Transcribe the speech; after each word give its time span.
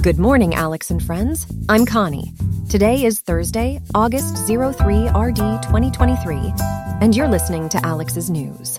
Good 0.00 0.20
morning, 0.20 0.54
Alex 0.54 0.92
and 0.92 1.02
friends. 1.02 1.44
I'm 1.68 1.84
Connie. 1.84 2.32
Today 2.68 3.04
is 3.04 3.20
Thursday, 3.20 3.80
August 3.96 4.46
03 4.46 5.08
RD 5.08 5.36
2023, 5.36 6.52
and 7.00 7.16
you're 7.16 7.26
listening 7.26 7.68
to 7.70 7.84
Alex's 7.84 8.30
News. 8.30 8.78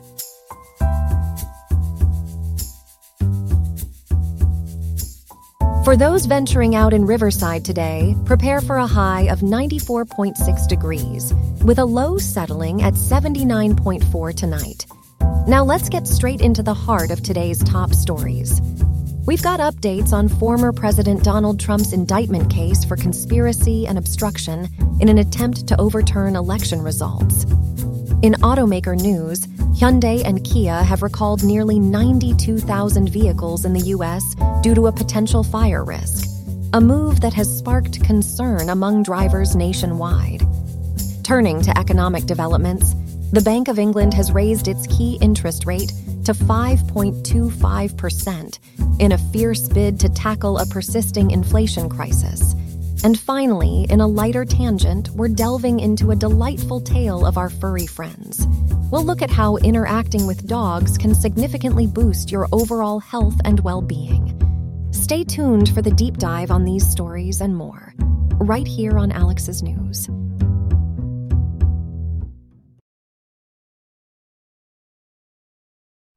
For 5.83 5.97
those 5.97 6.25
venturing 6.25 6.75
out 6.75 6.93
in 6.93 7.05
Riverside 7.05 7.65
today, 7.65 8.15
prepare 8.23 8.61
for 8.61 8.77
a 8.77 8.87
high 8.87 9.23
of 9.23 9.39
94.6 9.39 10.67
degrees, 10.69 11.33
with 11.65 11.79
a 11.79 11.85
low 11.85 12.17
settling 12.17 12.81
at 12.81 12.93
79.4 12.93 14.35
tonight. 14.35 14.85
Now 15.49 15.65
let's 15.65 15.89
get 15.89 16.07
straight 16.07 16.39
into 16.39 16.63
the 16.63 16.73
heart 16.73 17.11
of 17.11 17.23
today's 17.23 17.61
top 17.63 17.93
stories. 17.93 18.61
We've 19.29 19.43
got 19.43 19.59
updates 19.59 20.11
on 20.11 20.27
former 20.27 20.73
President 20.73 21.23
Donald 21.23 21.59
Trump's 21.59 21.93
indictment 21.93 22.51
case 22.51 22.83
for 22.83 22.95
conspiracy 22.95 23.85
and 23.85 23.95
obstruction 23.95 24.67
in 24.99 25.07
an 25.07 25.19
attempt 25.19 25.67
to 25.67 25.79
overturn 25.79 26.35
election 26.35 26.81
results. 26.81 27.43
In 28.23 28.33
automaker 28.41 28.99
news, 28.99 29.45
Hyundai 29.77 30.25
and 30.25 30.43
Kia 30.43 30.81
have 30.81 31.03
recalled 31.03 31.43
nearly 31.43 31.77
92,000 31.77 33.07
vehicles 33.09 33.65
in 33.65 33.73
the 33.73 33.89
U.S. 33.93 34.33
due 34.63 34.73
to 34.73 34.87
a 34.87 34.91
potential 34.91 35.43
fire 35.43 35.83
risk, 35.83 36.27
a 36.73 36.81
move 36.81 37.21
that 37.21 37.35
has 37.35 37.55
sparked 37.55 38.03
concern 38.03 38.69
among 38.69 39.03
drivers 39.03 39.55
nationwide. 39.55 40.41
Turning 41.23 41.61
to 41.61 41.77
economic 41.77 42.25
developments, 42.25 42.95
the 43.31 43.41
Bank 43.41 43.67
of 43.67 43.77
England 43.77 44.15
has 44.15 44.31
raised 44.31 44.67
its 44.67 44.87
key 44.87 45.19
interest 45.21 45.67
rate 45.67 45.93
to 46.25 46.33
5.25% 46.33 48.59
in 48.99 49.11
a 49.11 49.17
fierce 49.17 49.67
bid 49.67 49.99
to 49.99 50.09
tackle 50.09 50.57
a 50.57 50.65
persisting 50.65 51.29
inflation 51.31 51.89
crisis. 51.89 52.55
And 53.03 53.19
finally, 53.19 53.85
in 53.89 53.99
a 54.01 54.07
lighter 54.07 54.45
tangent, 54.45 55.09
we're 55.09 55.27
delving 55.27 55.79
into 55.79 56.09
a 56.11 56.15
delightful 56.15 56.81
tale 56.81 57.23
of 57.25 57.37
our 57.37 57.49
furry 57.49 57.85
friends. 57.85 58.47
We'll 58.91 59.05
look 59.05 59.21
at 59.21 59.29
how 59.29 59.57
interacting 59.57 60.25
with 60.25 60.47
dogs 60.47 60.97
can 60.97 61.13
significantly 61.13 61.85
boost 61.85 62.31
your 62.31 62.47
overall 62.51 62.99
health 62.99 63.39
and 63.45 63.59
well 63.59 63.81
being. 63.81 64.35
Stay 64.91 65.23
tuned 65.23 65.69
for 65.69 65.83
the 65.83 65.91
deep 65.91 66.17
dive 66.17 66.51
on 66.51 66.65
these 66.65 66.89
stories 66.89 67.41
and 67.41 67.55
more, 67.55 67.93
right 68.39 68.67
here 68.67 68.97
on 68.97 69.11
Alex's 69.11 69.61
News. 69.61 70.09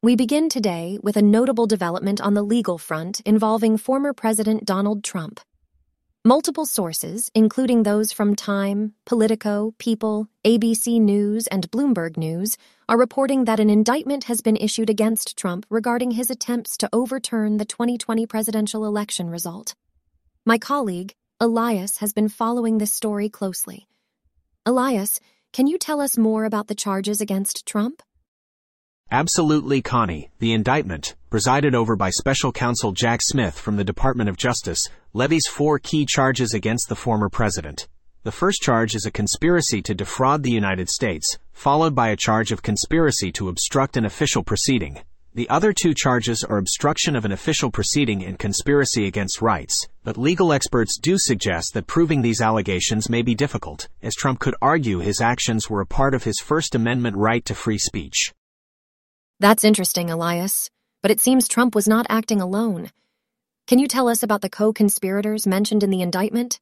We 0.05 0.17
begin 0.17 0.49
today 0.49 0.99
with 1.01 1.17
a 1.17 1.23
notable 1.23 1.69
development 1.69 2.21
on 2.21 2.35
the 2.35 2.43
legal 2.43 2.77
front 2.77 3.21
involving 3.21 3.77
former 3.77 4.13
President 4.13 4.65
Donald 4.65 5.05
Trump. 5.05 5.39
Multiple 6.25 6.67
sources, 6.67 7.31
including 7.37 7.85
those 7.85 8.11
from 8.11 8.35
Time, 8.35 8.95
Politico, 9.07 9.75
People, 9.79 10.27
ABC 10.45 11.01
News, 11.01 11.47
and 11.47 11.71
Bloomberg 11.71 12.17
News, 12.17 12.57
are 12.89 12.99
reporting 12.99 13.45
that 13.45 13.61
an 13.61 13.71
indictment 13.71 14.25
has 14.25 14.41
been 14.41 14.57
issued 14.57 14.91
against 14.91 15.39
Trump 15.39 15.67
regarding 15.71 16.11
his 16.11 16.31
attempts 16.31 16.77
to 16.79 16.91
overturn 16.93 17.59
the 17.59 17.65
2020 17.65 18.27
presidential 18.27 18.85
election 18.85 19.31
result. 19.31 19.77
My 20.45 20.59
colleague, 20.59 21.15
Elias, 21.39 21.99
has 21.99 22.13
been 22.13 22.29
following 22.29 22.79
this 22.79 22.93
story 22.93 23.29
closely. 23.29 23.87
Elias, 24.67 25.21
can 25.53 25.69
you 25.69 25.79
tell 25.79 26.01
us 26.01 26.19
more 26.19 26.45
about 26.45 26.67
the 26.67 26.75
charges 26.75 27.21
against 27.21 27.67
Trump? 27.67 28.03
Absolutely 29.13 29.83
Connie, 29.83 30.31
the 30.39 30.55
indictment, 30.55 31.17
presided 31.29 31.75
over 31.75 31.97
by 31.97 32.09
Special 32.09 32.51
Counsel 32.51 32.93
Jack 32.93 33.21
Smith 33.21 33.59
from 33.59 33.77
the 33.77 33.85
Department 33.85 34.31
of 34.31 34.39
Justice, 34.39 34.89
levies 35.13 35.47
four 35.47 35.79
key 35.79 36.07
charges 36.07 36.55
against 36.55 36.89
the 36.89 36.97
former 36.97 37.29
president. 37.29 37.89
The 38.23 38.33
first 38.33 38.63
charge 38.63 38.95
is 38.95 39.05
a 39.05 39.11
conspiracy 39.11 39.83
to 39.83 39.95
defraud 39.95 40.43
the 40.43 40.51
United 40.51 40.89
States, 40.89 41.39
followed 41.53 41.95
by 41.95 42.09
a 42.09 42.17
charge 42.17 42.53
of 42.53 42.63
conspiracy 42.63 43.31
to 43.33 43.51
obstruct 43.51 43.99
an 43.99 44.07
official 44.07 44.43
proceeding. 44.43 45.01
The 45.35 45.51
other 45.51 45.75
two 45.75 45.93
charges 45.93 46.43
are 46.43 46.57
obstruction 46.57 47.15
of 47.15 47.27
an 47.27 47.33
official 47.33 47.71
proceeding 47.71 48.25
and 48.25 48.39
conspiracy 48.39 49.07
against 49.07 49.43
rights, 49.43 49.87
but 50.05 50.17
legal 50.17 50.55
experts 50.55 50.97
do 50.97 51.19
suggest 51.19 51.75
that 51.75 51.87
proving 51.87 52.23
these 52.23 52.41
allegations 52.41 53.11
may 53.11 53.21
be 53.21 53.35
difficult, 53.35 53.89
as 54.03 54.15
Trump 54.15 54.39
could 54.39 54.55
argue 54.63 55.01
his 55.01 55.21
actions 55.21 55.69
were 55.69 55.83
a 55.83 55.87
part 55.87 56.15
of 56.15 56.25
his 56.25 56.41
First 56.41 56.75
Amendment 56.75 57.19
right 57.19 57.45
to 57.45 57.55
free 57.55 57.77
speech. 57.77 58.33
That's 59.43 59.65
interesting, 59.65 60.09
Elias, 60.09 60.71
but 61.03 61.11
it 61.11 61.19
seems 61.19 61.49
Trump 61.49 61.75
was 61.75 61.89
not 61.89 62.07
acting 62.09 62.41
alone. 62.41 62.93
Can 63.67 63.81
you 63.81 63.89
tell 63.89 64.07
us 64.07 64.23
about 64.23 64.41
the 64.41 64.49
co 64.49 64.73
conspirators 64.73 65.49
mentioned 65.49 65.83
in 65.83 65.91
the 65.91 66.01
indictment? 66.01 66.61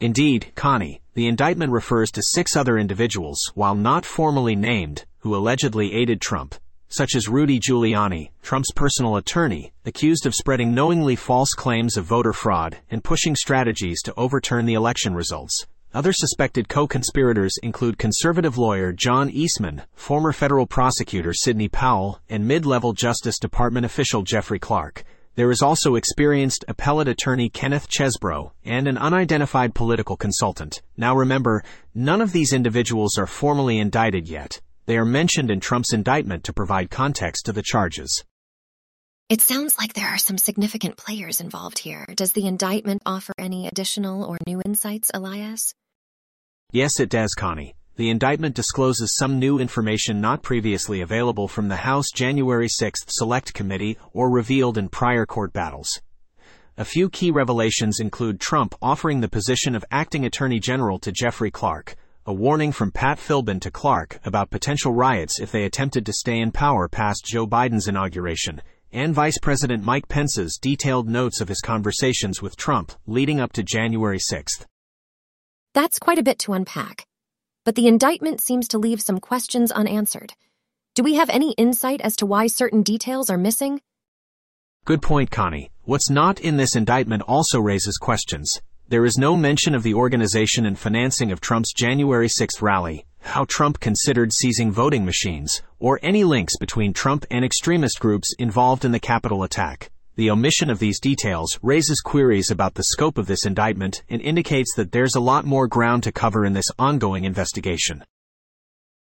Indeed, 0.00 0.50
Connie, 0.56 1.02
the 1.14 1.28
indictment 1.28 1.70
refers 1.70 2.10
to 2.10 2.20
six 2.20 2.56
other 2.56 2.78
individuals, 2.78 3.52
while 3.54 3.76
not 3.76 4.04
formally 4.04 4.56
named, 4.56 5.04
who 5.18 5.36
allegedly 5.36 5.94
aided 5.94 6.20
Trump, 6.20 6.56
such 6.88 7.14
as 7.14 7.28
Rudy 7.28 7.60
Giuliani, 7.60 8.30
Trump's 8.42 8.72
personal 8.72 9.14
attorney, 9.14 9.72
accused 9.84 10.26
of 10.26 10.34
spreading 10.34 10.74
knowingly 10.74 11.14
false 11.14 11.54
claims 11.54 11.96
of 11.96 12.06
voter 12.06 12.32
fraud 12.32 12.78
and 12.90 13.04
pushing 13.04 13.36
strategies 13.36 14.02
to 14.02 14.14
overturn 14.16 14.66
the 14.66 14.74
election 14.74 15.14
results. 15.14 15.64
Other 15.94 16.12
suspected 16.12 16.68
co-conspirators 16.68 17.56
include 17.62 17.96
conservative 17.96 18.58
lawyer 18.58 18.92
John 18.92 19.30
Eastman, 19.30 19.82
former 19.94 20.32
federal 20.32 20.66
prosecutor 20.66 21.32
Sidney 21.32 21.68
Powell, 21.68 22.20
and 22.28 22.46
mid-level 22.46 22.92
Justice 22.92 23.38
Department 23.38 23.86
official 23.86 24.22
Jeffrey 24.22 24.58
Clark. 24.58 25.02
There 25.34 25.50
is 25.50 25.62
also 25.62 25.94
experienced 25.94 26.64
appellate 26.68 27.08
attorney 27.08 27.48
Kenneth 27.48 27.88
Chesebro 27.88 28.52
and 28.66 28.86
an 28.86 28.98
unidentified 28.98 29.74
political 29.74 30.16
consultant. 30.16 30.82
Now 30.96 31.16
remember, 31.16 31.64
none 31.94 32.20
of 32.20 32.32
these 32.32 32.52
individuals 32.52 33.16
are 33.16 33.26
formally 33.26 33.78
indicted 33.78 34.28
yet. 34.28 34.60
They 34.84 34.98
are 34.98 35.06
mentioned 35.06 35.50
in 35.50 35.60
Trump's 35.60 35.94
indictment 35.94 36.44
to 36.44 36.52
provide 36.52 36.90
context 36.90 37.46
to 37.46 37.52
the 37.52 37.62
charges. 37.62 38.24
It 39.28 39.42
sounds 39.42 39.76
like 39.76 39.92
there 39.92 40.08
are 40.08 40.16
some 40.16 40.38
significant 40.38 40.96
players 40.96 41.42
involved 41.42 41.78
here. 41.78 42.06
Does 42.14 42.32
the 42.32 42.46
indictment 42.46 43.02
offer 43.04 43.34
any 43.36 43.66
additional 43.66 44.24
or 44.24 44.38
new 44.46 44.62
insights, 44.64 45.10
Elias? 45.12 45.74
Yes, 46.72 46.98
it 46.98 47.10
does, 47.10 47.34
Connie. 47.34 47.74
The 47.96 48.08
indictment 48.08 48.54
discloses 48.54 49.14
some 49.14 49.38
new 49.38 49.58
information 49.58 50.22
not 50.22 50.42
previously 50.42 51.02
available 51.02 51.46
from 51.46 51.68
the 51.68 51.76
House 51.76 52.06
January 52.10 52.70
6 52.70 53.00
Select 53.08 53.52
Committee 53.52 53.98
or 54.14 54.30
revealed 54.30 54.78
in 54.78 54.88
prior 54.88 55.26
court 55.26 55.52
battles. 55.52 56.00
A 56.78 56.86
few 56.86 57.10
key 57.10 57.30
revelations 57.30 58.00
include 58.00 58.40
Trump 58.40 58.74
offering 58.80 59.20
the 59.20 59.28
position 59.28 59.74
of 59.74 59.84
acting 59.90 60.24
attorney 60.24 60.58
general 60.58 60.98
to 61.00 61.12
Jeffrey 61.12 61.50
Clark, 61.50 61.96
a 62.24 62.32
warning 62.32 62.72
from 62.72 62.92
Pat 62.92 63.18
Philbin 63.18 63.60
to 63.60 63.70
Clark 63.70 64.20
about 64.24 64.48
potential 64.48 64.94
riots 64.94 65.38
if 65.38 65.52
they 65.52 65.64
attempted 65.64 66.06
to 66.06 66.14
stay 66.14 66.38
in 66.38 66.50
power 66.50 66.88
past 66.88 67.26
Joe 67.26 67.46
Biden's 67.46 67.88
inauguration, 67.88 68.62
and 68.92 69.14
Vice 69.14 69.38
President 69.38 69.84
Mike 69.84 70.08
Pence's 70.08 70.58
detailed 70.58 71.08
notes 71.08 71.40
of 71.40 71.48
his 71.48 71.60
conversations 71.60 72.40
with 72.40 72.56
Trump 72.56 72.92
leading 73.06 73.40
up 73.40 73.52
to 73.52 73.62
January 73.62 74.18
6th. 74.18 74.64
That's 75.74 75.98
quite 75.98 76.18
a 76.18 76.22
bit 76.22 76.38
to 76.40 76.54
unpack. 76.54 77.06
But 77.64 77.74
the 77.74 77.86
indictment 77.86 78.40
seems 78.40 78.68
to 78.68 78.78
leave 78.78 79.00
some 79.00 79.20
questions 79.20 79.70
unanswered. 79.70 80.32
Do 80.94 81.02
we 81.02 81.14
have 81.14 81.30
any 81.30 81.52
insight 81.52 82.00
as 82.00 82.16
to 82.16 82.26
why 82.26 82.46
certain 82.46 82.82
details 82.82 83.30
are 83.30 83.38
missing? 83.38 83.80
Good 84.84 85.02
point, 85.02 85.30
Connie. 85.30 85.70
What's 85.84 86.10
not 86.10 86.40
in 86.40 86.56
this 86.56 86.74
indictment 86.74 87.22
also 87.28 87.60
raises 87.60 87.98
questions. 87.98 88.60
There 88.90 89.04
is 89.04 89.18
no 89.18 89.36
mention 89.36 89.74
of 89.74 89.82
the 89.82 89.92
organization 89.92 90.64
and 90.64 90.78
financing 90.78 91.30
of 91.30 91.42
Trump's 91.42 91.74
January 91.74 92.26
6th 92.26 92.62
rally, 92.62 93.04
how 93.20 93.44
Trump 93.44 93.80
considered 93.80 94.32
seizing 94.32 94.72
voting 94.72 95.04
machines, 95.04 95.60
or 95.78 96.00
any 96.02 96.24
links 96.24 96.56
between 96.56 96.94
Trump 96.94 97.26
and 97.30 97.44
extremist 97.44 98.00
groups 98.00 98.32
involved 98.38 98.86
in 98.86 98.92
the 98.92 98.98
Capitol 98.98 99.42
attack. 99.42 99.90
The 100.14 100.30
omission 100.30 100.70
of 100.70 100.78
these 100.78 101.00
details 101.00 101.58
raises 101.60 102.00
queries 102.00 102.50
about 102.50 102.76
the 102.76 102.82
scope 102.82 103.18
of 103.18 103.26
this 103.26 103.44
indictment 103.44 104.02
and 104.08 104.22
indicates 104.22 104.74
that 104.76 104.90
there's 104.90 105.16
a 105.16 105.20
lot 105.20 105.44
more 105.44 105.68
ground 105.68 106.02
to 106.04 106.10
cover 106.10 106.46
in 106.46 106.54
this 106.54 106.70
ongoing 106.78 107.24
investigation. 107.24 108.02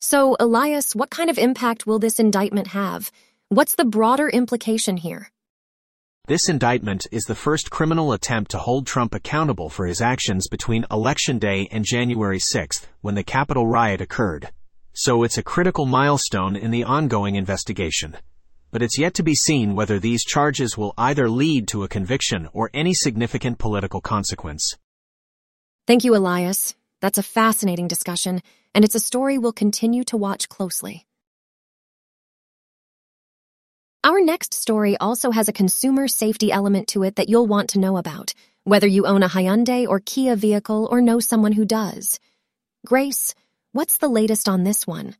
So, 0.00 0.34
Elias, 0.40 0.96
what 0.96 1.10
kind 1.10 1.28
of 1.28 1.36
impact 1.36 1.86
will 1.86 1.98
this 1.98 2.18
indictment 2.18 2.68
have? 2.68 3.12
What's 3.50 3.74
the 3.74 3.84
broader 3.84 4.30
implication 4.30 4.96
here? 4.96 5.28
This 6.26 6.48
indictment 6.48 7.06
is 7.12 7.24
the 7.24 7.34
first 7.34 7.70
criminal 7.70 8.14
attempt 8.14 8.50
to 8.52 8.58
hold 8.58 8.86
Trump 8.86 9.14
accountable 9.14 9.68
for 9.68 9.84
his 9.84 10.00
actions 10.00 10.48
between 10.48 10.86
Election 10.90 11.38
Day 11.38 11.68
and 11.70 11.84
January 11.84 12.38
6th, 12.38 12.86
when 13.02 13.14
the 13.14 13.22
Capitol 13.22 13.66
riot 13.66 14.00
occurred. 14.00 14.50
So 14.94 15.22
it's 15.22 15.36
a 15.36 15.42
critical 15.42 15.84
milestone 15.84 16.56
in 16.56 16.70
the 16.70 16.82
ongoing 16.82 17.34
investigation. 17.34 18.16
But 18.70 18.80
it's 18.80 18.96
yet 18.96 19.12
to 19.14 19.22
be 19.22 19.34
seen 19.34 19.74
whether 19.74 19.98
these 19.98 20.24
charges 20.24 20.78
will 20.78 20.94
either 20.96 21.28
lead 21.28 21.68
to 21.68 21.82
a 21.82 21.88
conviction 21.88 22.48
or 22.54 22.70
any 22.72 22.94
significant 22.94 23.58
political 23.58 24.00
consequence. 24.00 24.78
Thank 25.86 26.04
you, 26.04 26.16
Elias. 26.16 26.74
That's 27.02 27.18
a 27.18 27.22
fascinating 27.22 27.86
discussion, 27.86 28.40
and 28.74 28.82
it's 28.82 28.94
a 28.94 29.00
story 29.00 29.36
we'll 29.36 29.52
continue 29.52 30.04
to 30.04 30.16
watch 30.16 30.48
closely. 30.48 31.04
Our 34.04 34.20
next 34.20 34.52
story 34.52 34.98
also 34.98 35.30
has 35.30 35.48
a 35.48 35.52
consumer 35.54 36.08
safety 36.08 36.52
element 36.52 36.88
to 36.88 37.04
it 37.04 37.16
that 37.16 37.30
you'll 37.30 37.46
want 37.46 37.70
to 37.70 37.78
know 37.78 37.96
about, 37.96 38.34
whether 38.64 38.86
you 38.86 39.06
own 39.06 39.22
a 39.22 39.30
Hyundai 39.30 39.88
or 39.88 39.98
Kia 39.98 40.36
vehicle 40.36 40.86
or 40.90 41.00
know 41.00 41.20
someone 41.20 41.52
who 41.52 41.64
does. 41.64 42.20
Grace, 42.84 43.34
what's 43.72 43.96
the 43.96 44.08
latest 44.08 44.46
on 44.46 44.62
this 44.62 44.86
one? 44.86 45.16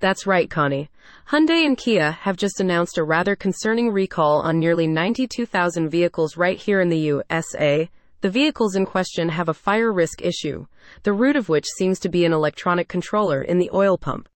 That's 0.00 0.26
right, 0.26 0.50
Connie. 0.50 0.90
Hyundai 1.30 1.64
and 1.64 1.78
Kia 1.78 2.10
have 2.10 2.36
just 2.36 2.60
announced 2.60 2.98
a 2.98 3.04
rather 3.04 3.34
concerning 3.34 3.88
recall 3.90 4.42
on 4.42 4.58
nearly 4.58 4.86
92,000 4.86 5.88
vehicles 5.88 6.36
right 6.36 6.58
here 6.58 6.82
in 6.82 6.90
the 6.90 6.98
USA. 6.98 7.88
The 8.20 8.28
vehicles 8.28 8.76
in 8.76 8.84
question 8.84 9.30
have 9.30 9.48
a 9.48 9.54
fire 9.54 9.90
risk 9.90 10.20
issue, 10.20 10.66
the 11.04 11.14
root 11.14 11.36
of 11.36 11.48
which 11.48 11.64
seems 11.78 11.98
to 12.00 12.10
be 12.10 12.26
an 12.26 12.34
electronic 12.34 12.86
controller 12.86 13.40
in 13.40 13.56
the 13.56 13.70
oil 13.72 13.96
pump. 13.96 14.28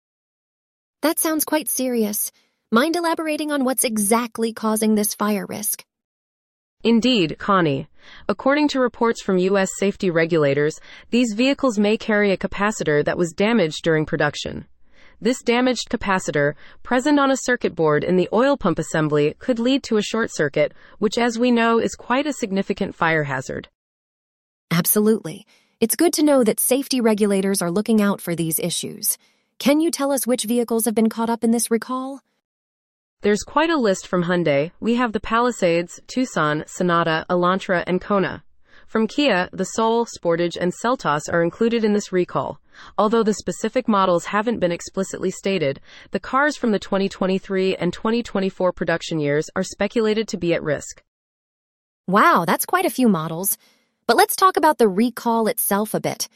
That 1.02 1.18
sounds 1.18 1.44
quite 1.44 1.68
serious. 1.68 2.32
Mind 2.74 2.96
elaborating 2.96 3.52
on 3.52 3.64
what's 3.64 3.84
exactly 3.84 4.54
causing 4.54 4.94
this 4.94 5.12
fire 5.12 5.44
risk? 5.44 5.84
Indeed, 6.82 7.36
Connie. 7.38 7.86
According 8.30 8.68
to 8.68 8.80
reports 8.80 9.20
from 9.20 9.36
U.S. 9.36 9.68
safety 9.76 10.08
regulators, 10.08 10.80
these 11.10 11.34
vehicles 11.34 11.78
may 11.78 11.98
carry 11.98 12.32
a 12.32 12.38
capacitor 12.38 13.04
that 13.04 13.18
was 13.18 13.34
damaged 13.34 13.82
during 13.84 14.06
production. 14.06 14.64
This 15.20 15.42
damaged 15.42 15.90
capacitor, 15.90 16.54
present 16.82 17.20
on 17.20 17.30
a 17.30 17.36
circuit 17.36 17.74
board 17.74 18.04
in 18.04 18.16
the 18.16 18.30
oil 18.32 18.56
pump 18.56 18.78
assembly, 18.78 19.34
could 19.38 19.58
lead 19.58 19.82
to 19.82 19.98
a 19.98 20.02
short 20.02 20.30
circuit, 20.32 20.72
which, 20.98 21.18
as 21.18 21.38
we 21.38 21.50
know, 21.50 21.78
is 21.78 21.94
quite 21.94 22.26
a 22.26 22.32
significant 22.32 22.94
fire 22.94 23.24
hazard. 23.24 23.68
Absolutely. 24.70 25.46
It's 25.78 25.94
good 25.94 26.14
to 26.14 26.22
know 26.22 26.42
that 26.42 26.58
safety 26.58 27.02
regulators 27.02 27.60
are 27.60 27.70
looking 27.70 28.00
out 28.00 28.22
for 28.22 28.34
these 28.34 28.58
issues. 28.58 29.18
Can 29.58 29.82
you 29.82 29.90
tell 29.90 30.10
us 30.10 30.26
which 30.26 30.44
vehicles 30.44 30.86
have 30.86 30.94
been 30.94 31.10
caught 31.10 31.28
up 31.28 31.44
in 31.44 31.50
this 31.50 31.70
recall? 31.70 32.22
There's 33.22 33.44
quite 33.44 33.70
a 33.70 33.76
list 33.76 34.08
from 34.08 34.24
Hyundai. 34.24 34.72
We 34.80 34.96
have 34.96 35.12
the 35.12 35.20
Palisades, 35.20 36.00
Tucson, 36.08 36.64
Sonata, 36.66 37.24
Elantra, 37.30 37.84
and 37.86 38.00
Kona. 38.00 38.42
From 38.88 39.06
Kia, 39.06 39.48
the 39.52 39.64
Soul, 39.64 40.06
Sportage, 40.06 40.56
and 40.60 40.72
Seltos 40.72 41.32
are 41.32 41.44
included 41.44 41.84
in 41.84 41.92
this 41.92 42.10
recall. 42.10 42.58
Although 42.98 43.22
the 43.22 43.34
specific 43.34 43.86
models 43.86 44.24
haven't 44.24 44.58
been 44.58 44.72
explicitly 44.72 45.30
stated, 45.30 45.80
the 46.10 46.18
cars 46.18 46.56
from 46.56 46.72
the 46.72 46.80
2023 46.80 47.76
and 47.76 47.92
2024 47.92 48.72
production 48.72 49.20
years 49.20 49.48
are 49.54 49.62
speculated 49.62 50.26
to 50.26 50.36
be 50.36 50.52
at 50.52 50.64
risk. 50.64 51.00
Wow, 52.08 52.42
that's 52.44 52.66
quite 52.66 52.86
a 52.86 52.90
few 52.90 53.08
models. 53.08 53.56
But 54.08 54.16
let's 54.16 54.34
talk 54.34 54.56
about 54.56 54.78
the 54.78 54.88
recall 54.88 55.46
itself 55.46 55.94
a 55.94 56.00
bit. 56.00 56.28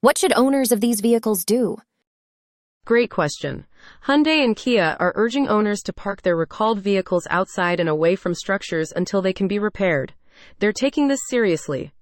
What 0.00 0.18
should 0.18 0.32
owners 0.32 0.72
of 0.72 0.80
these 0.80 1.00
vehicles 1.00 1.44
do? 1.44 1.78
Great 2.84 3.10
question. 3.10 3.64
Hyundai 4.06 4.42
and 4.42 4.56
Kia 4.56 4.96
are 4.98 5.12
urging 5.14 5.46
owners 5.46 5.82
to 5.82 5.92
park 5.92 6.22
their 6.22 6.34
recalled 6.34 6.80
vehicles 6.80 7.28
outside 7.30 7.78
and 7.78 7.88
away 7.88 8.16
from 8.16 8.34
structures 8.34 8.92
until 8.96 9.22
they 9.22 9.32
can 9.32 9.46
be 9.46 9.60
repaired. 9.60 10.14
They're 10.58 10.72
taking 10.72 11.06
this 11.06 11.20
seriously. 11.28 11.92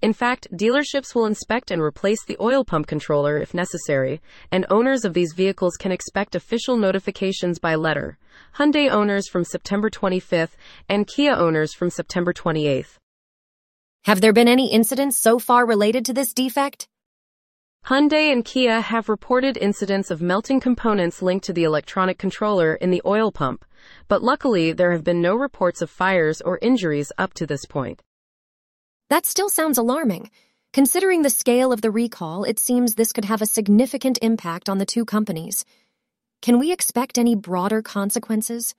In 0.00 0.12
fact, 0.12 0.46
dealerships 0.52 1.12
will 1.12 1.26
inspect 1.26 1.72
and 1.72 1.82
replace 1.82 2.24
the 2.24 2.36
oil 2.40 2.64
pump 2.64 2.86
controller 2.86 3.36
if 3.36 3.52
necessary, 3.52 4.20
and 4.52 4.64
owners 4.70 5.04
of 5.04 5.12
these 5.12 5.32
vehicles 5.32 5.74
can 5.76 5.90
expect 5.90 6.36
official 6.36 6.76
notifications 6.76 7.58
by 7.58 7.74
letter. 7.74 8.16
Hyundai 8.58 8.88
owners 8.88 9.28
from 9.28 9.42
September 9.42 9.90
25th 9.90 10.54
and 10.88 11.08
Kia 11.08 11.32
owners 11.32 11.74
from 11.74 11.90
September 11.90 12.32
28th. 12.32 12.98
Have 14.04 14.20
there 14.20 14.32
been 14.32 14.46
any 14.46 14.72
incidents 14.72 15.18
so 15.18 15.40
far 15.40 15.66
related 15.66 16.04
to 16.04 16.12
this 16.12 16.32
defect? 16.32 16.86
Hyundai 17.88 18.30
and 18.30 18.44
Kia 18.44 18.82
have 18.82 19.08
reported 19.08 19.56
incidents 19.56 20.10
of 20.10 20.20
melting 20.20 20.60
components 20.60 21.22
linked 21.22 21.46
to 21.46 21.54
the 21.54 21.64
electronic 21.64 22.18
controller 22.18 22.74
in 22.74 22.90
the 22.90 23.00
oil 23.06 23.32
pump, 23.32 23.64
but 24.08 24.22
luckily 24.22 24.74
there 24.74 24.92
have 24.92 25.02
been 25.02 25.22
no 25.22 25.34
reports 25.34 25.80
of 25.80 25.88
fires 25.88 26.42
or 26.42 26.58
injuries 26.60 27.12
up 27.16 27.32
to 27.32 27.46
this 27.46 27.64
point. 27.64 28.02
That 29.08 29.24
still 29.24 29.48
sounds 29.48 29.78
alarming. 29.78 30.30
Considering 30.74 31.22
the 31.22 31.30
scale 31.30 31.72
of 31.72 31.80
the 31.80 31.90
recall, 31.90 32.44
it 32.44 32.58
seems 32.58 32.94
this 32.94 33.14
could 33.14 33.24
have 33.24 33.40
a 33.40 33.46
significant 33.46 34.18
impact 34.20 34.68
on 34.68 34.76
the 34.76 34.84
two 34.84 35.06
companies. 35.06 35.64
Can 36.42 36.58
we 36.58 36.72
expect 36.72 37.16
any 37.16 37.36
broader 37.36 37.80
consequences? 37.80 38.74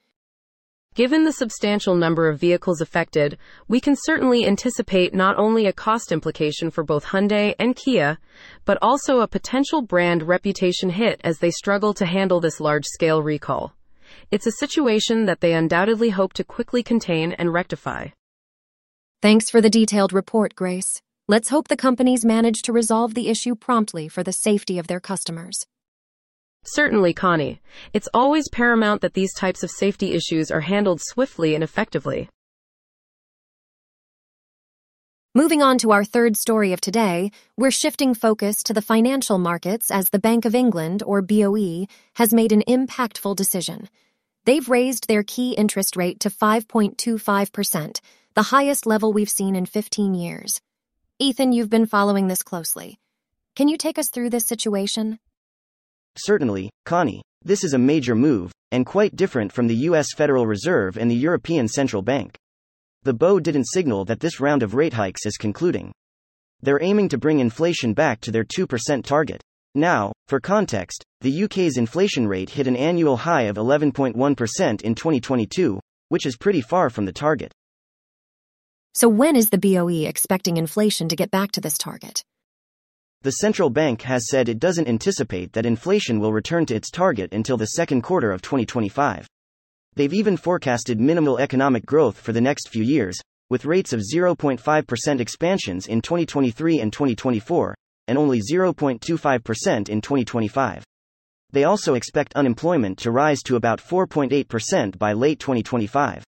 Given 0.95 1.23
the 1.23 1.31
substantial 1.31 1.95
number 1.95 2.27
of 2.27 2.39
vehicles 2.39 2.81
affected, 2.81 3.37
we 3.67 3.79
can 3.79 3.95
certainly 3.95 4.45
anticipate 4.45 5.13
not 5.13 5.37
only 5.37 5.65
a 5.65 5.73
cost 5.73 6.11
implication 6.11 6.71
for 6.71 6.83
both 6.83 7.05
Hyundai 7.05 7.55
and 7.57 7.75
Kia, 7.75 8.17
but 8.65 8.77
also 8.81 9.19
a 9.19 9.27
potential 9.27 9.81
brand 9.81 10.23
reputation 10.23 10.89
hit 10.89 11.21
as 11.23 11.39
they 11.39 11.51
struggle 11.51 11.93
to 11.93 12.05
handle 12.05 12.39
this 12.39 12.59
large 12.59 12.85
scale 12.85 13.21
recall. 13.21 13.73
It's 14.31 14.47
a 14.47 14.51
situation 14.51 15.25
that 15.25 15.41
they 15.41 15.53
undoubtedly 15.53 16.09
hope 16.09 16.33
to 16.33 16.43
quickly 16.43 16.83
contain 16.83 17.33
and 17.33 17.53
rectify. 17.53 18.07
Thanks 19.21 19.49
for 19.49 19.61
the 19.61 19.69
detailed 19.69 20.11
report, 20.11 20.55
Grace. 20.55 21.01
Let's 21.27 21.49
hope 21.49 21.67
the 21.67 21.77
companies 21.77 22.25
manage 22.25 22.63
to 22.63 22.73
resolve 22.73 23.13
the 23.13 23.29
issue 23.29 23.53
promptly 23.53 24.07
for 24.07 24.23
the 24.23 24.33
safety 24.33 24.79
of 24.79 24.87
their 24.87 24.99
customers. 24.99 25.65
Certainly, 26.63 27.13
Connie. 27.13 27.61
It's 27.93 28.09
always 28.13 28.49
paramount 28.49 29.01
that 29.01 29.13
these 29.13 29.33
types 29.33 29.63
of 29.63 29.71
safety 29.71 30.13
issues 30.13 30.51
are 30.51 30.61
handled 30.61 31.01
swiftly 31.01 31.55
and 31.55 31.63
effectively. 31.63 32.29
Moving 35.35 35.61
on 35.61 35.77
to 35.79 35.91
our 35.91 36.03
third 36.03 36.35
story 36.35 36.73
of 36.73 36.81
today, 36.81 37.31
we're 37.55 37.71
shifting 37.71 38.13
focus 38.13 38.63
to 38.63 38.73
the 38.73 38.81
financial 38.81 39.37
markets 39.37 39.91
as 39.91 40.09
the 40.09 40.19
Bank 40.19 40.43
of 40.43 40.55
England, 40.55 41.03
or 41.05 41.21
BOE, 41.21 41.85
has 42.15 42.33
made 42.33 42.51
an 42.51 42.63
impactful 42.67 43.35
decision. 43.35 43.89
They've 44.45 44.67
raised 44.67 45.07
their 45.07 45.23
key 45.23 45.51
interest 45.51 45.95
rate 45.95 46.19
to 46.21 46.29
5.25%, 46.29 48.01
the 48.33 48.41
highest 48.41 48.85
level 48.85 49.13
we've 49.13 49.29
seen 49.29 49.55
in 49.55 49.65
15 49.65 50.15
years. 50.15 50.61
Ethan, 51.19 51.51
you've 51.51 51.69
been 51.69 51.85
following 51.85 52.27
this 52.27 52.41
closely. 52.41 52.97
Can 53.55 53.67
you 53.67 53.77
take 53.77 53.99
us 53.99 54.09
through 54.09 54.31
this 54.31 54.47
situation? 54.47 55.19
Certainly, 56.17 56.69
Connie. 56.85 57.21
This 57.43 57.63
is 57.63 57.73
a 57.73 57.77
major 57.77 58.15
move, 58.15 58.51
and 58.71 58.85
quite 58.85 59.15
different 59.15 59.51
from 59.51 59.67
the 59.67 59.75
US 59.87 60.07
Federal 60.13 60.45
Reserve 60.45 60.97
and 60.97 61.09
the 61.09 61.15
European 61.15 61.67
Central 61.67 62.01
Bank. 62.01 62.35
The 63.03 63.13
BOE 63.13 63.39
didn't 63.39 63.69
signal 63.71 64.03
that 64.05 64.19
this 64.19 64.41
round 64.41 64.61
of 64.61 64.75
rate 64.75 64.93
hikes 64.93 65.25
is 65.25 65.37
concluding. 65.37 65.93
They're 66.61 66.83
aiming 66.83 67.09
to 67.09 67.17
bring 67.17 67.39
inflation 67.39 67.93
back 67.93 68.19
to 68.21 68.31
their 68.31 68.43
2% 68.43 69.05
target. 69.05 69.41
Now, 69.73 70.11
for 70.27 70.39
context, 70.41 71.05
the 71.21 71.43
UK's 71.43 71.77
inflation 71.77 72.27
rate 72.27 72.49
hit 72.49 72.67
an 72.67 72.75
annual 72.75 73.15
high 73.15 73.43
of 73.43 73.55
11.1% 73.55 74.81
in 74.81 74.95
2022, 74.95 75.79
which 76.09 76.25
is 76.25 76.35
pretty 76.35 76.61
far 76.61 76.89
from 76.89 77.05
the 77.05 77.13
target. 77.13 77.53
So, 78.93 79.07
when 79.07 79.35
is 79.37 79.49
the 79.49 79.57
BOE 79.57 80.07
expecting 80.07 80.57
inflation 80.57 81.07
to 81.07 81.15
get 81.15 81.31
back 81.31 81.51
to 81.53 81.61
this 81.61 81.77
target? 81.77 82.23
The 83.21 83.31
central 83.31 83.69
bank 83.69 84.03
has 84.03 84.29
said 84.29 84.47
it 84.47 84.59
doesn't 84.59 84.87
anticipate 84.87 85.51
that 85.51 85.65
inflation 85.65 86.21
will 86.21 86.31
return 86.31 86.65
to 86.67 86.75
its 86.75 86.89
target 86.89 87.33
until 87.33 87.57
the 87.57 87.67
second 87.67 88.01
quarter 88.01 88.31
of 88.31 88.41
2025. 88.41 89.27
They've 89.95 90.13
even 90.13 90.37
forecasted 90.37 91.01
minimal 91.01 91.37
economic 91.37 91.85
growth 91.85 92.17
for 92.17 92.31
the 92.31 92.39
next 92.39 92.69
few 92.69 92.81
years, 92.81 93.19
with 93.49 93.65
rates 93.65 93.91
of 93.91 93.99
0.5% 93.99 95.19
expansions 95.19 95.87
in 95.87 96.01
2023 96.01 96.79
and 96.79 96.93
2024, 96.93 97.75
and 98.07 98.17
only 98.17 98.39
0.25% 98.39 99.89
in 99.89 99.99
2025. 99.99 100.85
They 101.51 101.65
also 101.65 101.95
expect 101.95 102.31
unemployment 102.35 102.99
to 102.99 103.11
rise 103.11 103.41
to 103.43 103.57
about 103.57 103.81
4.8% 103.81 104.97
by 104.97 105.11
late 105.11 105.39
2025. 105.39 106.23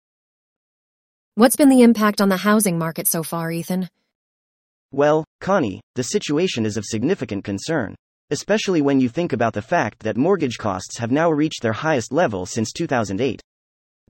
What's 1.35 1.57
been 1.57 1.69
the 1.69 1.83
impact 1.83 2.21
on 2.21 2.28
the 2.28 2.37
housing 2.37 2.78
market 2.78 3.09
so 3.09 3.25
far, 3.25 3.50
Ethan? 3.50 3.88
Well, 4.93 5.25
Connie, 5.40 5.81
the 5.95 6.02
situation 6.05 6.64
is 6.64 6.76
of 6.76 6.85
significant 6.85 7.45
concern. 7.45 7.95
Especially 8.31 8.83
when 8.83 9.00
you 9.00 9.09
think 9.09 9.33
about 9.33 9.52
the 9.52 9.62
fact 9.62 10.00
that 10.00 10.16
mortgage 10.16 10.59
costs 10.59 10.99
have 10.99 11.12
now 11.12 11.31
reached 11.31 11.62
their 11.62 11.73
highest 11.73 12.12
level 12.12 12.45
since 12.45 12.73
2008. 12.73 13.40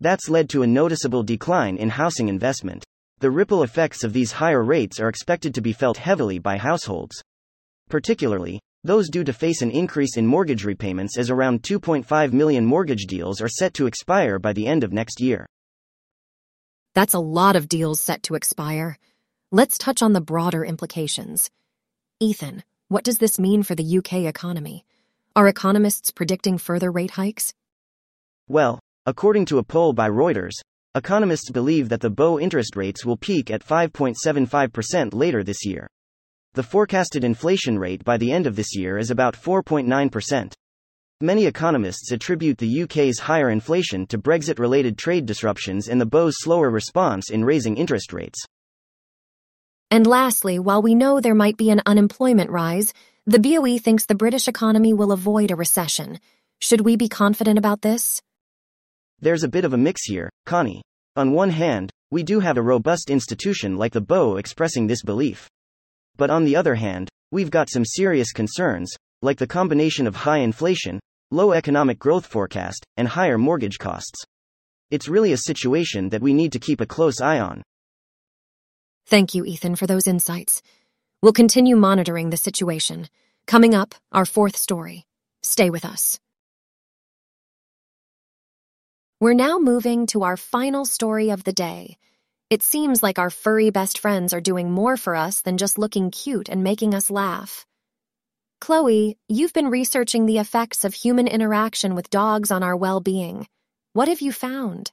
That's 0.00 0.28
led 0.28 0.49
to 0.50 0.62
a 0.62 0.66
noticeable 0.66 1.23
decline 1.23 1.76
in 1.76 1.90
housing 1.90 2.28
investment. 2.28 2.85
The 3.21 3.30
ripple 3.30 3.62
effects 3.62 4.04
of 4.04 4.12
these 4.12 4.33
higher 4.33 4.62
rates 4.62 5.00
are 5.00 5.09
expected 5.09 5.54
to 5.54 5.62
be 5.62 5.73
felt 5.73 5.97
heavily 5.97 6.38
by 6.38 6.59
households. 6.59 7.23
Particularly, 7.88 8.61
those 8.85 9.09
due 9.09 9.25
to 9.25 9.33
face 9.33 9.62
an 9.62 9.71
increase 9.71 10.16
in 10.16 10.26
mortgage 10.26 10.64
repayments 10.64 11.18
as 11.18 11.30
around 11.30 11.62
2.5 11.62 12.33
million 12.33 12.64
mortgage 12.64 13.06
deals 13.06 13.40
are 13.40 13.49
set 13.49 13.75
to 13.75 13.87
expire 13.87 14.38
by 14.38 14.52
the 14.52 14.66
end 14.66 14.85
of 14.85 14.92
next 14.92 15.21
year. 15.21 15.47
That's 16.95 17.14
a 17.14 17.18
lot 17.18 17.56
of 17.56 17.68
deals 17.68 18.00
set 18.00 18.23
to 18.25 18.35
expire. 18.35 18.97
Let's 19.52 19.78
touch 19.78 20.02
on 20.02 20.12
the 20.12 20.20
broader 20.20 20.64
implications. 20.64 21.50
Ethan, 22.18 22.64
what 22.88 23.04
does 23.04 23.18
this 23.18 23.38
mean 23.38 23.62
for 23.62 23.76
the 23.76 23.98
UK 23.98 24.24
economy? 24.24 24.84
Are 25.36 25.46
economists 25.46 26.10
predicting 26.10 26.58
further 26.58 26.90
rate 26.90 27.12
hikes? 27.12 27.54
Well, 28.48 28.80
according 29.06 29.44
to 29.46 29.58
a 29.58 29.62
poll 29.62 29.92
by 29.92 30.08
Reuters, 30.08 30.54
economists 30.96 31.52
believe 31.52 31.90
that 31.90 32.00
the 32.00 32.10
BOE 32.10 32.40
interest 32.40 32.74
rates 32.74 33.04
will 33.04 33.16
peak 33.16 33.48
at 33.52 33.64
5.75% 33.64 35.14
later 35.14 35.44
this 35.44 35.64
year. 35.64 35.86
The 36.54 36.64
forecasted 36.64 37.22
inflation 37.22 37.78
rate 37.78 38.02
by 38.02 38.16
the 38.16 38.32
end 38.32 38.48
of 38.48 38.56
this 38.56 38.74
year 38.74 38.98
is 38.98 39.12
about 39.12 39.36
4.9%. 39.36 40.54
Many 41.20 41.46
economists 41.46 42.10
attribute 42.10 42.58
the 42.58 42.82
UK's 42.82 43.20
higher 43.20 43.50
inflation 43.50 44.08
to 44.08 44.18
Brexit 44.18 44.58
related 44.58 44.98
trade 44.98 45.24
disruptions 45.24 45.86
and 45.86 46.00
the 46.00 46.04
BOE's 46.04 46.34
slower 46.38 46.68
response 46.68 47.30
in 47.30 47.44
raising 47.44 47.76
interest 47.76 48.12
rates. 48.12 48.44
And 49.90 50.06
lastly, 50.06 50.58
while 50.58 50.82
we 50.82 50.94
know 50.94 51.20
there 51.20 51.34
might 51.34 51.56
be 51.56 51.70
an 51.70 51.80
unemployment 51.86 52.50
rise, 52.50 52.92
the 53.24 53.38
BOE 53.38 53.78
thinks 53.78 54.06
the 54.06 54.16
British 54.16 54.48
economy 54.48 54.92
will 54.92 55.12
avoid 55.12 55.50
a 55.50 55.56
recession. 55.56 56.18
Should 56.60 56.80
we 56.80 56.96
be 56.96 57.08
confident 57.08 57.56
about 57.56 57.82
this? 57.82 58.20
There's 59.20 59.44
a 59.44 59.48
bit 59.48 59.64
of 59.64 59.74
a 59.74 59.78
mix 59.78 60.02
here, 60.04 60.28
Connie. 60.44 60.82
On 61.14 61.32
one 61.32 61.50
hand, 61.50 61.90
we 62.10 62.22
do 62.22 62.40
have 62.40 62.56
a 62.56 62.62
robust 62.62 63.10
institution 63.10 63.76
like 63.76 63.92
the 63.92 64.00
BOE 64.00 64.36
expressing 64.36 64.86
this 64.86 65.02
belief. 65.02 65.48
But 66.16 66.30
on 66.30 66.44
the 66.44 66.56
other 66.56 66.74
hand, 66.74 67.08
we've 67.30 67.50
got 67.50 67.70
some 67.70 67.84
serious 67.84 68.32
concerns, 68.32 68.92
like 69.22 69.38
the 69.38 69.46
combination 69.46 70.06
of 70.06 70.16
high 70.16 70.38
inflation, 70.38 70.98
low 71.30 71.52
economic 71.52 71.98
growth 71.98 72.26
forecast, 72.26 72.84
and 72.96 73.06
higher 73.06 73.38
mortgage 73.38 73.78
costs. 73.78 74.24
It's 74.90 75.08
really 75.08 75.32
a 75.32 75.38
situation 75.38 76.08
that 76.08 76.22
we 76.22 76.34
need 76.34 76.52
to 76.52 76.58
keep 76.58 76.80
a 76.80 76.86
close 76.86 77.20
eye 77.20 77.38
on. 77.40 77.62
Thank 79.08 79.34
you, 79.34 79.44
Ethan, 79.44 79.76
for 79.76 79.86
those 79.86 80.08
insights. 80.08 80.62
We'll 81.22 81.32
continue 81.32 81.76
monitoring 81.76 82.30
the 82.30 82.36
situation. 82.36 83.08
Coming 83.46 83.75
up, 83.75 83.94
our 84.10 84.26
fourth 84.26 84.56
story. 84.56 85.06
Stay 85.42 85.70
with 85.70 85.84
us. 85.84 86.18
We're 89.20 89.34
now 89.34 89.58
moving 89.58 90.06
to 90.08 90.25
our 90.25 90.36
final 90.36 90.84
story 90.84 91.30
of 91.30 91.44
the 91.44 91.52
day. 91.52 91.98
It 92.50 92.64
seems 92.64 93.00
like 93.02 93.18
our 93.18 93.30
furry 93.30 93.70
best 93.70 93.98
friends 93.98 94.32
are 94.34 94.40
doing 94.40 94.72
more 94.72 94.96
for 94.96 95.14
us 95.14 95.40
than 95.40 95.56
just 95.56 95.78
looking 95.78 96.10
cute 96.10 96.48
and 96.48 96.64
making 96.64 96.92
us 96.92 97.08
laugh. 97.08 97.64
Chloe, 98.60 99.16
you've 99.28 99.52
been 99.52 99.70
researching 99.70 100.26
the 100.26 100.38
effects 100.38 100.84
of 100.84 100.94
human 100.94 101.28
interaction 101.28 101.94
with 101.94 102.10
dogs 102.10 102.50
on 102.50 102.64
our 102.64 102.76
well 102.76 103.00
being. 103.00 103.46
What 103.92 104.08
have 104.08 104.20
you 104.20 104.32
found? 104.32 104.90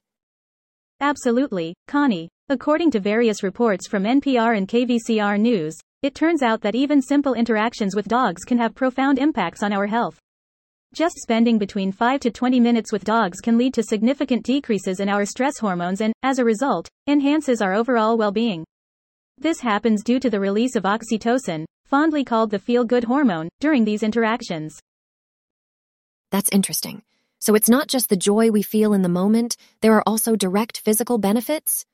Absolutely, 1.00 1.74
Connie. 1.88 2.28
According 2.48 2.90
to 2.92 3.00
various 3.00 3.42
reports 3.42 3.88
from 3.88 4.04
NPR 4.04 4.56
and 4.56 4.68
KVCR 4.68 5.40
News, 5.40 5.76
it 6.02 6.14
turns 6.14 6.42
out 6.42 6.60
that 6.60 6.74
even 6.74 7.00
simple 7.00 7.34
interactions 7.34 7.96
with 7.96 8.06
dogs 8.06 8.44
can 8.44 8.58
have 8.58 8.74
profound 8.74 9.18
impacts 9.18 9.62
on 9.62 9.72
our 9.72 9.86
health. 9.86 10.18
Just 10.94 11.16
spending 11.16 11.58
between 11.58 11.90
5 11.90 12.20
to 12.20 12.30
20 12.30 12.60
minutes 12.60 12.92
with 12.92 13.02
dogs 13.02 13.40
can 13.40 13.58
lead 13.58 13.74
to 13.74 13.82
significant 13.82 14.44
decreases 14.44 15.00
in 15.00 15.08
our 15.08 15.24
stress 15.24 15.58
hormones 15.58 16.00
and, 16.00 16.12
as 16.22 16.38
a 16.38 16.44
result, 16.44 16.88
enhances 17.08 17.60
our 17.60 17.74
overall 17.74 18.16
well 18.16 18.30
being. 18.30 18.64
This 19.38 19.60
happens 19.60 20.04
due 20.04 20.20
to 20.20 20.30
the 20.30 20.38
release 20.38 20.76
of 20.76 20.84
oxytocin, 20.84 21.64
fondly 21.86 22.22
called 22.22 22.50
the 22.50 22.58
feel 22.58 22.84
good 22.84 23.04
hormone, 23.04 23.48
during 23.60 23.84
these 23.84 24.02
interactions. 24.02 24.78
That's 26.30 26.50
interesting. 26.50 27.02
So 27.44 27.54
it's 27.54 27.68
not 27.68 27.88
just 27.88 28.08
the 28.08 28.16
joy 28.16 28.50
we 28.50 28.62
feel 28.62 28.94
in 28.94 29.02
the 29.02 29.10
moment, 29.10 29.54
there 29.82 29.92
are 29.92 30.02
also 30.06 30.34
direct 30.34 30.78
physical 30.78 31.18
benefits? 31.18 31.84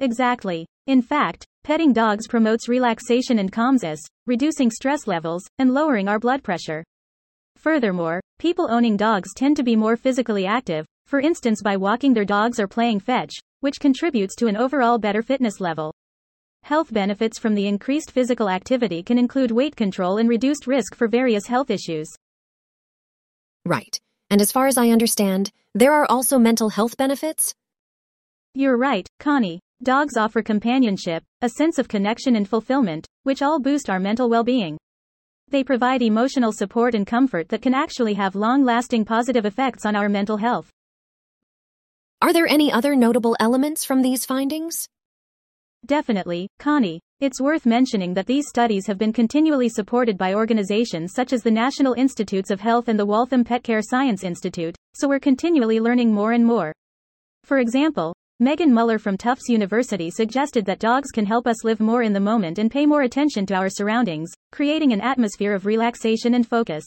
Exactly. 0.00 0.66
In 0.88 1.02
fact, 1.02 1.46
petting 1.62 1.92
dogs 1.92 2.26
promotes 2.26 2.68
relaxation 2.68 3.38
and 3.38 3.52
calms 3.52 3.84
us, 3.84 4.00
reducing 4.26 4.72
stress 4.72 5.06
levels 5.06 5.44
and 5.60 5.72
lowering 5.72 6.08
our 6.08 6.18
blood 6.18 6.42
pressure. 6.42 6.82
Furthermore, 7.54 8.20
people 8.40 8.68
owning 8.68 8.96
dogs 8.96 9.32
tend 9.36 9.56
to 9.56 9.62
be 9.62 9.76
more 9.76 9.96
physically 9.96 10.46
active, 10.46 10.84
for 11.06 11.20
instance 11.20 11.62
by 11.62 11.76
walking 11.76 12.12
their 12.12 12.24
dogs 12.24 12.58
or 12.58 12.66
playing 12.66 12.98
fetch, 12.98 13.34
which 13.60 13.78
contributes 13.78 14.34
to 14.34 14.48
an 14.48 14.56
overall 14.56 14.98
better 14.98 15.22
fitness 15.22 15.60
level. 15.60 15.94
Health 16.64 16.92
benefits 16.92 17.38
from 17.38 17.54
the 17.54 17.68
increased 17.68 18.10
physical 18.10 18.48
activity 18.48 19.04
can 19.04 19.16
include 19.16 19.52
weight 19.52 19.76
control 19.76 20.18
and 20.18 20.28
reduced 20.28 20.66
risk 20.66 20.96
for 20.96 21.06
various 21.06 21.46
health 21.46 21.70
issues. 21.70 22.08
Right. 23.64 23.96
And 24.30 24.40
as 24.40 24.50
far 24.50 24.66
as 24.66 24.76
I 24.76 24.90
understand, 24.90 25.50
there 25.74 25.92
are 25.92 26.06
also 26.10 26.38
mental 26.38 26.68
health 26.70 26.96
benefits? 26.96 27.54
You're 28.54 28.76
right, 28.76 29.06
Connie. 29.20 29.60
Dogs 29.82 30.16
offer 30.16 30.42
companionship, 30.42 31.22
a 31.42 31.48
sense 31.48 31.78
of 31.78 31.86
connection 31.86 32.34
and 32.34 32.48
fulfillment, 32.48 33.06
which 33.24 33.42
all 33.42 33.60
boost 33.60 33.90
our 33.90 34.00
mental 34.00 34.30
well 34.30 34.42
being. 34.42 34.78
They 35.48 35.62
provide 35.62 36.02
emotional 36.02 36.50
support 36.50 36.94
and 36.94 37.06
comfort 37.06 37.50
that 37.50 37.62
can 37.62 37.74
actually 37.74 38.14
have 38.14 38.34
long 38.34 38.64
lasting 38.64 39.04
positive 39.04 39.44
effects 39.44 39.86
on 39.86 39.94
our 39.94 40.08
mental 40.08 40.38
health. 40.38 40.70
Are 42.20 42.32
there 42.32 42.48
any 42.48 42.72
other 42.72 42.96
notable 42.96 43.36
elements 43.38 43.84
from 43.84 44.02
these 44.02 44.24
findings? 44.24 44.88
Definitely, 45.84 46.48
Connie. 46.58 47.00
It's 47.18 47.40
worth 47.40 47.64
mentioning 47.64 48.12
that 48.12 48.26
these 48.26 48.46
studies 48.46 48.86
have 48.86 48.98
been 48.98 49.14
continually 49.14 49.70
supported 49.70 50.18
by 50.18 50.34
organizations 50.34 51.14
such 51.14 51.32
as 51.32 51.42
the 51.42 51.50
National 51.50 51.94
Institutes 51.94 52.50
of 52.50 52.60
Health 52.60 52.88
and 52.88 52.98
the 52.98 53.06
Waltham 53.06 53.42
Pet 53.42 53.62
Care 53.62 53.80
Science 53.80 54.22
Institute, 54.22 54.76
so 54.94 55.08
we're 55.08 55.18
continually 55.18 55.80
learning 55.80 56.12
more 56.12 56.32
and 56.32 56.44
more. 56.44 56.74
For 57.42 57.60
example, 57.60 58.14
Megan 58.38 58.70
Mueller 58.70 58.98
from 58.98 59.16
Tufts 59.16 59.48
University 59.48 60.10
suggested 60.10 60.66
that 60.66 60.78
dogs 60.78 61.10
can 61.10 61.24
help 61.24 61.46
us 61.46 61.64
live 61.64 61.80
more 61.80 62.02
in 62.02 62.12
the 62.12 62.20
moment 62.20 62.58
and 62.58 62.70
pay 62.70 62.84
more 62.84 63.00
attention 63.00 63.46
to 63.46 63.54
our 63.54 63.70
surroundings, 63.70 64.30
creating 64.52 64.92
an 64.92 65.00
atmosphere 65.00 65.54
of 65.54 65.64
relaxation 65.64 66.34
and 66.34 66.46
focus. 66.46 66.84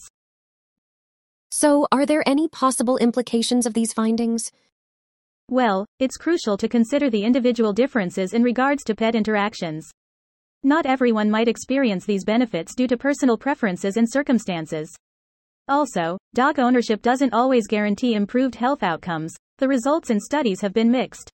So, 1.49 1.87
are 1.91 2.05
there 2.05 2.21
any 2.27 2.47
possible 2.49 2.97
implications 2.97 3.65
of 3.65 3.73
these 3.73 3.93
findings? 3.93 4.43
Well, 5.49 5.87
it's 5.97 6.17
crucial 6.17 6.55
to 6.57 6.67
consider 6.67 7.09
the 7.09 7.23
individual 7.23 7.73
differences 7.73 8.35
in 8.35 8.43
regards 8.43 8.83
to 8.83 8.93
pet 8.93 9.15
interactions. 9.15 9.89
Not 10.63 10.85
everyone 10.85 11.31
might 11.31 11.47
experience 11.47 12.05
these 12.05 12.25
benefits 12.25 12.75
due 12.75 12.87
to 12.87 12.97
personal 12.97 13.37
preferences 13.37 13.95
and 13.95 14.09
circumstances. 14.09 14.93
Also, 15.69 16.17
dog 16.33 16.59
ownership 16.59 17.01
doesn't 17.01 17.33
always 17.33 17.67
guarantee 17.67 18.13
improved 18.13 18.55
health 18.55 18.83
outcomes. 18.83 19.33
The 19.59 19.67
results 19.67 20.09
in 20.09 20.19
studies 20.19 20.61
have 20.61 20.73
been 20.73 20.91
mixed. 20.91 21.31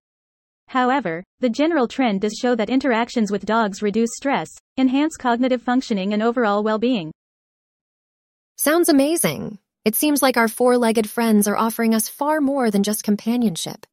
However, 0.68 1.24
the 1.40 1.50
general 1.50 1.88
trend 1.88 2.22
does 2.22 2.34
show 2.34 2.56
that 2.56 2.70
interactions 2.70 3.32
with 3.32 3.46
dogs 3.46 3.82
reduce 3.82 4.10
stress, 4.16 4.50
enhance 4.78 5.16
cognitive 5.16 5.62
functioning, 5.62 6.14
and 6.14 6.22
overall 6.22 6.64
well 6.64 6.80
being. 6.80 7.12
Sounds 8.58 8.90
amazing. 8.90 9.60
It 9.86 9.96
seems 9.96 10.22
like 10.22 10.38
our 10.38 10.48
four 10.48 10.78
legged 10.78 11.10
friends 11.10 11.48
are 11.48 11.58
offering 11.58 11.94
us 11.94 12.10
far 12.10 12.42
more 12.42 12.72
than 12.72 12.84
just 12.84 13.04
companionship. 13.04 13.86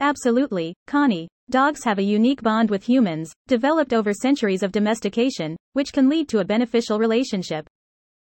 Absolutely, 0.00 0.74
Connie. 0.86 1.28
Dogs 1.50 1.82
have 1.82 1.98
a 1.98 2.02
unique 2.04 2.42
bond 2.42 2.70
with 2.70 2.84
humans, 2.84 3.32
developed 3.48 3.92
over 3.92 4.12
centuries 4.12 4.62
of 4.62 4.70
domestication, 4.70 5.56
which 5.72 5.92
can 5.92 6.08
lead 6.08 6.28
to 6.28 6.38
a 6.38 6.44
beneficial 6.44 7.00
relationship. 7.00 7.68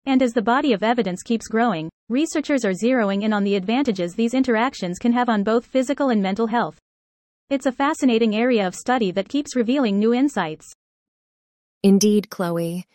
And 0.05 0.21
as 0.21 0.33
the 0.33 0.41
body 0.41 0.73
of 0.73 0.83
evidence 0.83 1.23
keeps 1.23 1.47
growing, 1.47 1.89
researchers 2.09 2.65
are 2.65 2.73
zeroing 2.73 3.23
in 3.23 3.31
on 3.31 3.45
the 3.45 3.55
advantages 3.55 4.15
these 4.15 4.33
interactions 4.33 4.99
can 4.99 5.13
have 5.13 5.29
on 5.29 5.43
both 5.43 5.65
physical 5.65 6.09
and 6.09 6.21
mental 6.21 6.47
health. 6.47 6.77
It's 7.49 7.65
a 7.65 7.71
fascinating 7.71 8.35
area 8.35 8.67
of 8.67 8.75
study 8.75 9.11
that 9.11 9.29
keeps 9.29 9.55
revealing 9.55 9.97
new 9.97 10.13
insights. 10.13 10.73
Indeed, 11.83 12.29
Chloe. 12.29 12.85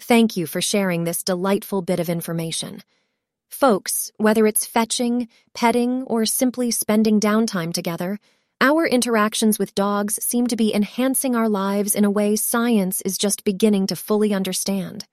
Thank 0.00 0.34
you 0.38 0.46
for 0.46 0.62
sharing 0.62 1.04
this 1.04 1.22
delightful 1.22 1.82
bit 1.82 2.00
of 2.00 2.08
information. 2.08 2.82
Folks, 3.50 4.12
whether 4.16 4.46
it's 4.46 4.64
fetching, 4.64 5.28
petting, 5.52 6.04
or 6.04 6.24
simply 6.24 6.70
spending 6.70 7.20
downtime 7.20 7.74
together, 7.74 8.18
our 8.60 8.86
interactions 8.86 9.58
with 9.58 9.74
dogs 9.74 10.22
seem 10.22 10.48
to 10.48 10.56
be 10.56 10.74
enhancing 10.74 11.36
our 11.36 11.48
lives 11.48 11.94
in 11.94 12.04
a 12.04 12.10
way 12.10 12.34
science 12.34 13.00
is 13.02 13.16
just 13.16 13.44
beginning 13.44 13.86
to 13.86 13.96
fully 13.96 14.34
understand. 14.34 15.04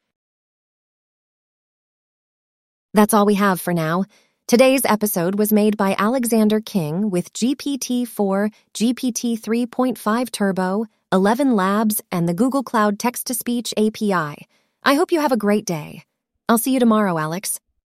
That's 2.93 3.13
all 3.13 3.25
we 3.25 3.35
have 3.35 3.61
for 3.61 3.73
now. 3.73 4.05
Today's 4.47 4.85
episode 4.85 5.37
was 5.37 5.51
made 5.51 5.77
by 5.77 5.95
Alexander 5.97 6.59
King 6.61 7.09
with 7.09 7.33
GPT-4, 7.33 8.51
GPT 8.73 9.39
3.5 9.39 10.31
Turbo, 10.31 10.85
ElevenLabs, 11.11 12.01
and 12.11 12.29
the 12.29 12.33
Google 12.33 12.63
Cloud 12.63 12.97
Text-to-Speech 12.97 13.73
API. 13.77 14.47
I 14.83 14.93
hope 14.93 15.11
you 15.11 15.19
have 15.19 15.31
a 15.31 15.37
great 15.37 15.65
day. 15.65 16.03
I'll 16.47 16.57
see 16.57 16.73
you 16.73 16.79
tomorrow, 16.79 17.17
Alex. 17.17 17.59